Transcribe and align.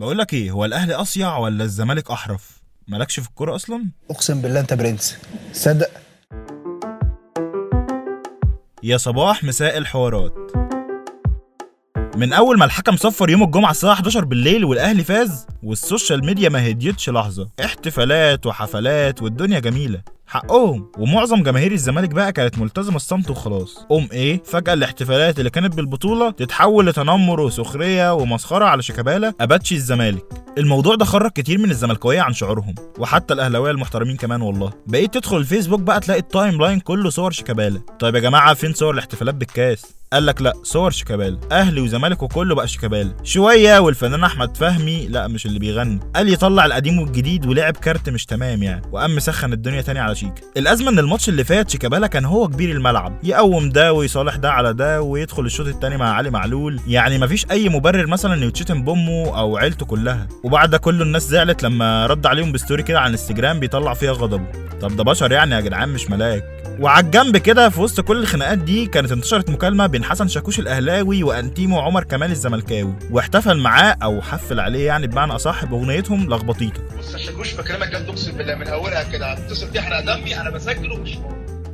بقول 0.00 0.18
لك 0.18 0.34
إيه 0.34 0.50
هو 0.50 0.64
الأهلي 0.64 0.94
أصيع 0.94 1.38
ولا 1.38 1.64
الزمالك 1.64 2.10
أحرف؟ 2.10 2.62
مالكش 2.88 3.20
في 3.20 3.28
الكورة 3.28 3.54
أصلا؟ 3.54 3.84
أقسم 4.10 4.42
بالله 4.42 4.60
أنت 4.60 4.74
برنس. 4.74 5.18
صدق. 5.52 5.90
يا 8.82 8.96
صباح 8.96 9.44
مساء 9.44 9.78
الحوارات. 9.78 10.34
من 12.16 12.32
أول 12.32 12.58
ما 12.58 12.64
الحكم 12.64 12.96
صفر 12.96 13.30
يوم 13.30 13.42
الجمعة 13.42 13.70
الساعة 13.70 13.92
11 13.92 14.24
بالليل 14.24 14.64
والأهلي 14.64 15.04
فاز 15.04 15.46
وال 15.62 15.78
social 15.78 16.26
media 16.26 16.48
ما 16.48 16.68
هديتش 16.68 17.10
لحظة. 17.10 17.48
احتفالات 17.64 18.46
وحفلات 18.46 19.22
والدنيا 19.22 19.58
جميلة. 19.58 20.02
حقهم. 20.30 20.90
ومعظم 20.98 21.42
جماهير 21.42 21.72
الزمالك 21.72 22.10
بقى 22.10 22.32
كانت 22.32 22.58
ملتزمة 22.58 22.96
الصمت 22.96 23.30
وخلاص. 23.30 23.78
قوم 23.88 24.08
إيه 24.12 24.42
فجأة 24.44 24.72
الاحتفالات 24.72 25.38
اللي 25.38 25.50
كانت 25.50 25.74
بالبطولة 25.74 26.30
تتحول 26.30 26.86
لتنمر 26.86 27.40
وسخرية 27.40 28.14
ومسخرة 28.14 28.64
على 28.64 28.82
شيكابالا 28.82 29.34
أباتشي 29.40 29.74
الزمالك. 29.74 30.24
الموضوع 30.58 30.94
ده 30.94 31.04
خرج 31.04 31.30
كتير 31.30 31.58
من 31.58 31.70
الزملكاوية 31.70 32.20
عن 32.20 32.32
شعورهم 32.32 32.74
وحتى 32.98 33.34
الأهلاوية 33.34 33.70
المحترمين 33.70 34.16
كمان 34.16 34.42
والله. 34.42 34.72
بقيت 34.86 35.14
تدخل 35.14 35.36
الفيسبوك 35.36 35.80
بقى 35.80 36.00
تلاقي 36.00 36.20
ال 36.20 36.60
timeline 36.60 36.80
كله 36.80 37.10
صور 37.10 37.30
شيكابالا. 37.30 37.80
طيب 37.98 38.14
يا 38.14 38.20
جماعة 38.20 38.54
فين 38.54 38.72
صور 38.72 38.94
الاحتفالات 38.94 39.34
بالكاس؟ 39.34 39.99
قال 40.12 40.26
لك 40.26 40.42
لا 40.42 40.52
صور 40.62 40.90
شيكابالا. 40.90 41.38
أهلي 41.52 41.80
وزمالك 41.80 42.22
وكله 42.22 42.54
بقى 42.54 42.68
شيكابالا. 42.68 43.12
شوية 43.22 43.78
والفنان 43.78 44.24
أحمد 44.24 44.56
فهمي 44.56 45.06
لا 45.06 45.28
مش 45.28 45.46
اللي 45.46 45.58
بيغني. 45.58 46.00
قال 46.16 46.28
يطلع 46.32 46.66
القديم 46.66 46.98
والجديد 46.98 47.46
ولعب 47.46 47.76
كارت 47.76 48.08
مش 48.10 48.24
تمام 48.24 48.62
يعني. 48.62 48.82
وقام 48.92 49.16
مسخن 49.16 49.52
الدنيا 49.52 49.80
تاني 49.80 49.98
على 49.98 50.14
شيكا. 50.14 50.42
الأزمة 50.56 50.90
إن 50.90 50.98
الماتش 50.98 51.28
اللي 51.28 51.44
فات 51.44 51.70
شيكابالا 51.70 52.06
كان 52.06 52.24
هو 52.24 52.48
كبير 52.48 52.70
الملعب. 52.70 53.18
يقوم 53.22 53.68
ده 53.68 53.92
ويصالح 53.92 54.36
ده 54.36 54.50
على 54.52 54.74
ده 54.74 55.02
ويدخل 55.02 55.44
الشوط 55.44 55.66
التاني 55.66 55.96
مع 55.96 56.12
علي 56.12 56.30
معلول. 56.30 56.80
يعني 56.86 57.18
مفيش 57.18 57.46
أي 57.50 57.68
مبرر 57.68 58.06
مثلا 58.06 58.44
يتشتم 58.44 58.82
بامه 58.82 59.38
أو 59.38 59.56
عيلته 59.56 59.86
كلها. 59.86 60.28
وبعد 60.44 60.70
ده 60.70 60.78
كله 60.78 61.02
الناس 61.02 61.22
زعلت 61.22 61.62
لما 61.62 62.06
رد 62.06 62.26
عليهم 62.26 62.52
ب 62.52 62.57
story 62.57 62.82
كده 62.82 62.98
على 62.98 63.06
الانستجرام 63.06 63.60
بيطلع 63.60 63.94
فيها 63.94 64.12
غضبه. 64.12 64.46
طب 64.80 64.96
ده 64.96 65.04
بشر 65.04 65.32
يعني 65.32 65.54
يا 65.54 65.60
جدعان 65.60 65.88
مش 65.88 66.10
ملاك. 66.10 66.59
وعلى 66.80 67.06
الجنب 67.06 67.36
كده 67.36 67.68
في 67.68 67.80
وسط 67.80 68.00
كل 68.00 68.16
الخناقات 68.16 68.58
دي 68.58 68.86
كانت 68.86 69.12
انتشرت 69.12 69.50
مكالمة 69.50 69.86
بين 69.86 70.04
حسن 70.04 70.28
شاكوش 70.28 70.58
الأهلاوي 70.58 71.22
وأنتيمو 71.22 71.76
وعمر 71.76 72.04
كمال 72.04 72.30
الزملكاوي 72.30 72.94
واحتفل 73.10 73.58
معاه 73.58 73.96
أو 74.02 74.20
حفل 74.22 74.60
عليه 74.60 74.86
يعني 74.86 75.06
بمعنى 75.06 75.32
أصح 75.34 75.64
بأغنيتهم 75.64 76.34
لخبطيطه 76.34 76.80
بص 76.98 77.16
شاكوش 77.16 77.54
بكلمك 77.54 77.88
جد 77.88 78.08
أقسم 78.08 78.32
بالله 78.36 78.54
من 78.54 78.68
أولها 78.68 79.02
كده 79.02 79.32
هتتصل 79.32 79.72
تحرق 79.72 80.00
دمي 80.00 80.40
أنا 80.40 80.50
بسجل 80.50 80.92
ومش 80.92 81.18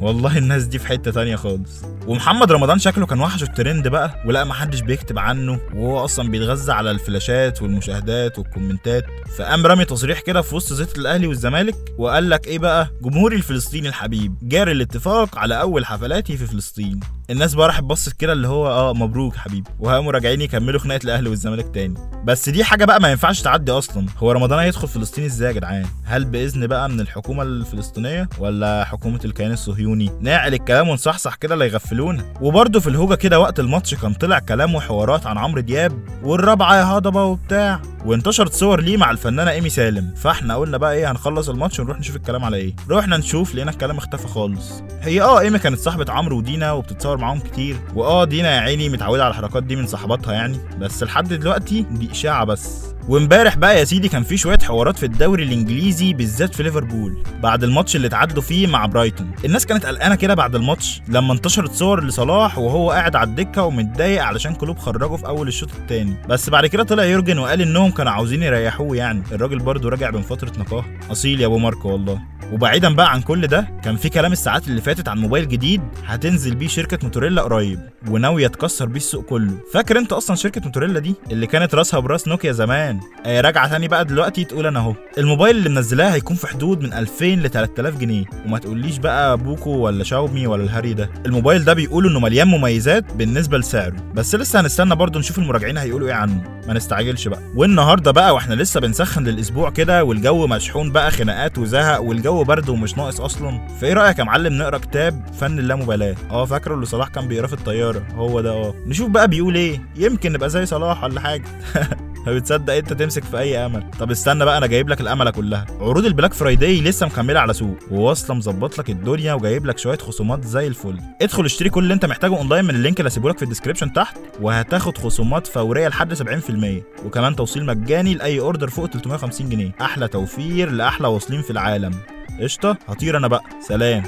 والله 0.00 0.38
الناس 0.38 0.64
دي 0.64 0.78
في 0.78 0.86
حتة 0.86 1.10
تانية 1.10 1.36
خالص. 1.36 1.82
ومحمد 2.06 2.52
رمضان 2.52 2.78
شكله 2.78 3.06
كان 3.06 3.20
وحشه 3.20 3.44
الترند 3.44 3.88
بقى. 3.88 4.22
ولا 4.26 4.44
محدش 4.44 4.80
بيكتب 4.80 5.18
عنه. 5.18 5.60
وهو 5.74 6.04
أصلا 6.04 6.30
بيتغذى 6.30 6.72
على 6.72 6.90
الفلاشات 6.90 7.62
والمشاهدات 7.62 8.38
والكومنتات. 8.38 9.04
فقام 9.38 9.66
رامي 9.66 9.84
تصريح 9.84 10.20
كده 10.20 10.42
في 10.42 10.54
وسط 10.54 10.72
زيت 10.72 10.98
الأهلي 10.98 11.26
والزمالك. 11.26 11.74
وقال 11.98 12.30
لك 12.30 12.46
إيه 12.46 12.58
بقى؟ 12.58 12.90
جمهوري 13.02 13.36
الفلسطيني 13.36 13.88
الحبيب 13.88 14.34
جاري 14.42 14.72
الاتفاق 14.72 15.38
على 15.38 15.60
أول 15.60 15.86
حفلاتي 15.86 16.36
في 16.36 16.46
فلسطين. 16.46 17.00
الناس 17.30 17.54
بقى 17.54 17.66
راحت 17.66 17.82
بصت 17.82 18.12
كده 18.12 18.32
اللي 18.32 18.48
هو 18.48 18.66
آه 18.66 18.92
مبروك 18.92 19.36
حبيبي. 19.36 19.70
وهقوموا 19.80 20.12
راجعين 20.12 20.40
يكملوا 20.40 20.80
خناقة 20.80 21.00
الاهلي 21.04 21.28
والزمالك 21.28 21.74
تاني. 21.74 21.94
بس 22.24 22.48
دي 22.48 22.64
حاجة 22.64 22.84
بقى 22.84 23.00
ما 23.00 23.10
ينفعش 23.10 23.42
تعدي 23.42 23.72
أصلا. 23.72 24.06
هو 24.18 24.32
رمضان 24.32 24.58
هيدخل 24.58 24.88
فلسطين 24.88 25.24
إزاي 25.24 25.48
يا 25.48 25.52
جدعان؟ 25.52 25.86
هل 26.04 26.24
بإذن 26.24 26.66
بقى 26.66 26.88
من 26.88 27.00
الحكومة 27.00 27.42
الفلسطينية 27.42 28.28
ولا 28.38 28.84
حكومة 28.84 29.20
الكيان 29.24 29.52
الصهيوني؟ 29.52 30.10
نعقل 30.20 30.54
الكلام 30.54 30.88
ونصحصح 30.88 31.34
كده 31.34 31.54
لا 31.54 31.64
يغفلونا. 31.64 32.24
وبرده 32.40 32.80
في 32.80 32.86
الهوجة 32.88 33.14
كده 33.14 33.40
وقت 33.40 33.60
الماتش 33.60 33.94
كان 33.94 34.14
طلع 34.14 34.38
كلام 34.38 34.74
وحوارات 34.74 35.26
عن 35.26 35.38
عمرو 35.38 35.60
دياب 35.60 35.92
والرابعة 36.22 36.76
يا 36.76 36.84
هضبة 36.84 37.24
وبتاع. 37.24 37.80
وانتشرت 38.04 38.52
صور 38.52 38.80
ليه 38.80 38.96
مع 38.96 39.10
الفنانة 39.10 39.50
إيمي 39.50 39.68
سالم. 39.68 40.14
فإحنا 40.16 40.56
قلنا 40.56 40.76
بقى 40.76 40.94
إيه 40.94 41.10
هنخلص 41.10 41.48
الماتش 41.48 41.80
ونروح 41.80 41.98
نشوف 41.98 42.16
الكلام 42.16 42.44
على 42.44 42.56
إيه. 42.56 42.76
رحنا 42.90 43.16
نشوف 43.16 43.54
لقينا 43.54 43.70
الكلام 43.70 43.96
اختفى 43.96 44.28
خالص. 44.28 44.82
هي 45.02 45.22
آه 45.22 45.40
إيمي 45.40 45.58
كانت 45.58 45.78
صاحبة 45.78 46.12
عمرو 46.12 46.38
ودينا 46.38 46.72
وبتتصور 46.72 47.13
معاهم 47.16 47.40
كتير. 47.40 47.76
وآه 47.94 48.24
دينا 48.24 48.54
يا 48.54 48.60
عيني 48.60 48.88
متعودة 48.88 49.24
على 49.24 49.30
الحركات 49.30 49.62
دي 49.62 49.76
من 49.76 49.86
صاحباتها 49.86 50.32
يعني. 50.32 50.58
بس 50.78 51.02
لحد 51.02 51.28
دلوقتي 51.28 51.82
دي 51.82 52.10
إشاعة 52.10 52.44
بس. 52.44 52.93
وامبارح 53.08 53.56
بقى 53.56 53.78
يا 53.78 53.84
سيدي 53.84 54.08
كان 54.08 54.22
في 54.22 54.36
شوية 54.36 54.58
حوارات 54.58 54.98
في 54.98 55.06
الدوري 55.06 55.44
الإنجليزي 55.44 56.12
بالذات 56.12 56.54
في 56.54 56.62
ليفربول 56.62 57.22
بعد 57.42 57.64
الماتش 57.64 57.96
اللي 57.96 58.06
اتعادلوا 58.06 58.42
فيه 58.42 58.66
مع 58.66 58.86
برايتون. 58.86 59.30
الناس 59.44 59.66
كانت 59.66 59.86
قلقانة 59.86 60.14
كده 60.14 60.34
بعد 60.34 60.54
الماتش 60.54 61.00
لما 61.08 61.32
انتشرت 61.32 61.72
صور 61.72 62.04
لصلاح 62.04 62.58
وهو 62.58 62.90
قاعد 62.90 63.16
على 63.16 63.30
الدكة 63.30 63.62
ومتضايق 63.62 64.22
علشان 64.22 64.54
كلوب 64.54 64.78
خرجه 64.78 65.16
في 65.16 65.26
أول 65.26 65.48
الشوط 65.48 65.68
الثاني 65.74 66.16
بس 66.28 66.50
بعد 66.50 66.66
كده 66.66 66.82
طلع 66.82 67.04
يورجن 67.04 67.38
وقال 67.38 67.62
إنهم 67.62 67.90
كانوا 67.90 68.12
عاوزين 68.12 68.42
يريحوه 68.42 68.96
يعني. 68.96 69.22
الراجل 69.32 69.58
برضه 69.58 69.88
راجع 69.88 70.10
من 70.10 70.22
فترة 70.22 70.52
نقاهة. 70.58 70.84
أصيل 71.12 71.40
يا 71.40 71.46
أبو 71.46 71.58
ماركو 71.58 71.88
والله. 71.88 72.20
وبعيدا 72.52 72.94
بقى 72.94 73.12
عن 73.12 73.20
كل 73.22 73.46
ده 73.46 73.68
كان 73.84 73.96
في 73.96 74.08
كلام 74.08 74.32
الساعات 74.32 74.68
اللي 74.68 74.80
فاتت 74.80 75.08
عن 75.08 75.18
موبايل 75.18 75.48
جديد 75.48 75.80
هتنزل 76.06 76.54
بيه 76.54 76.68
شركة 76.68 76.98
موتوريلا 77.02 77.42
قريب 77.42 77.80
وناوية 78.08 78.46
تكسر 78.46 78.86
بيه 78.86 78.96
السوق 78.96 79.24
كله. 79.24 79.52
فاكر 79.74 79.98
أنت 79.98 80.12
أصلا 80.12 80.36
شركة 80.36 80.60
موتوريلا 80.64 81.00
دي؟ 81.00 81.14
اللي 81.30 81.46
كانت 81.46 81.74
راسها 81.74 82.00
براس 82.00 82.28
نوكيا 82.28 82.52
زمان. 82.52 82.93
آه 83.26 83.40
راجعة 83.40 83.68
تاني 83.68 83.88
بقى 83.88 84.04
دلوقتي 84.04 84.44
تقول 84.44 84.66
أنا 84.66 84.78
أهو. 84.78 84.94
الموبايل 85.18 85.56
اللي 85.56 85.68
منزلاه 85.68 86.10
هيكون 86.14 86.36
في 86.36 86.46
حدود 86.46 86.80
من 86.82 86.92
2000 86.92 87.24
ل 87.24 87.50
3000 87.50 87.96
جنيه. 87.98 88.24
وما 88.46 88.58
تقوليش 88.58 88.98
بقى 88.98 89.38
بوكو 89.38 89.70
ولا 89.70 90.04
شاومي 90.04 90.46
ولا 90.46 90.64
الهري 90.64 90.94
ده. 90.94 91.10
الموبايل 91.26 91.64
ده 91.64 91.72
بيقولوا 91.74 92.10
إنه 92.10 92.20
مليان 92.20 92.48
مميزات 92.48 93.12
بالنسبة 93.12 93.58
لسعره. 93.58 93.96
بس 94.14 94.34
لسه 94.34 94.60
هنستنى 94.60 94.94
برضه 94.94 95.20
نشوف 95.20 95.38
المراجعين 95.38 95.76
هيقولوا 95.78 96.08
إيه 96.08 96.14
عنه. 96.14 96.42
ما 96.68 96.74
نستعجلش 96.74 97.28
بقى. 97.28 97.40
والنهاردة 97.54 98.10
بقى 98.10 98.34
وإحنا 98.34 98.54
لسه 98.54 98.80
بنسخن 98.80 99.24
للأسبوع 99.24 99.70
كده 99.70 100.04
والجو 100.04 100.46
مشحون 100.46 100.92
بقى 100.92 101.10
خناقات 101.10 101.58
وزهق 101.58 102.00
والجو 102.02 102.44
برد 102.44 102.68
ومش 102.68 102.96
ناقص 102.96 103.20
أصلا. 103.20 103.60
فإيه 103.80 103.92
رأيك 103.92 104.18
يا 104.18 104.24
معلم 104.24 104.52
نقرأ 104.58 104.78
كتاب 104.78 105.24
فن 105.40 105.58
اللامبالاة؟ 105.58 106.14
آه 106.30 106.44
فاكره 106.44 106.74
اللي 106.74 106.86
صلاح 106.86 107.08
كان 107.08 107.28
بيقراه 107.28 107.46
في 107.46 107.52
الطياره 107.54 108.02
هو 108.16 108.40
ده 108.40 108.50
آه. 108.50 108.74
نشوف 108.86 109.10
بقى 109.10 109.28
بيقول 109.28 109.54
إيه. 109.54 109.80
يمكن 109.96 110.32
نبقى 110.32 110.50
زي 110.50 110.66
صلاح 110.66 111.04
ولا 111.04 111.20
حاجة. 111.20 111.44
بتصدق 112.28 112.72
انت 112.74 112.92
تمسك 112.92 113.24
في 113.24 113.38
اي 113.38 113.66
امل. 113.66 113.90
طب 113.98 114.10
استنى 114.10 114.44
بقى 114.44 114.58
أنا 114.58 114.66
جايب 114.66 114.88
لك 114.88 115.00
الامله 115.00 115.30
كلها. 115.30 115.66
عروض 115.80 116.04
ال 116.06 116.10
Black 116.10 116.32
Friday 116.34 116.80
لسه 116.80 117.06
مكمله 117.06 117.40
على 117.40 117.52
سوق 117.52 117.78
ووصلة 117.90 118.36
مظبط 118.36 118.78
لك 118.78 118.90
الدنيا 118.90 119.34
وجايب 119.34 119.66
لك 119.66 119.78
شوية 119.78 119.98
خصومات 119.98 120.44
زي 120.44 120.66
الفل. 120.66 121.00
ادخل 121.22 121.44
اشتري 121.44 121.70
كل 121.70 121.82
اللي 121.82 121.94
انت 121.94 122.04
محتاجه 122.04 122.36
اونلاين 122.36 122.64
من 122.64 122.74
ال 122.74 122.79
link 122.79 123.00
اللي 123.00 123.08
هسيبه 123.08 123.28
لك 123.30 123.36
في 123.36 123.42
ال 123.42 123.46
description 123.46 123.92
تحت 123.92 124.16
وهتاخد 124.40 124.98
خصومات 124.98 125.46
فوريه 125.46 125.88
لحد 125.88 126.14
70% 126.14 126.82
وكمان 127.04 127.36
توصيل 127.36 127.64
مجاني 127.66 128.14
لأي 128.14 128.40
order 128.40 128.68
فوق 128.70 128.86
350 128.86 129.48
جنيه. 129.48 129.70
أحلى 129.80 130.08
توفير 130.08 130.70
لأحلى 130.70 131.08
واصلين 131.08 131.42
في 131.42 131.50
العالم. 131.50 131.92
قشطة 132.40 132.76
هطير 132.88 133.16
أنا 133.16 133.28
بقى. 133.28 133.42
سلام. 133.68 134.02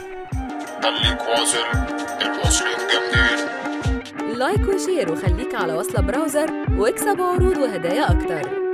like 4.36 4.68
و 4.68 4.75
share 4.75 5.12
وخليك 5.12 5.54
على 5.54 5.72
وصلة 5.72 6.00
browser 6.00 6.50
واكسب 6.78 7.20
عروض 7.20 7.56
وهدايا 7.56 8.10
أكتر. 8.10 8.65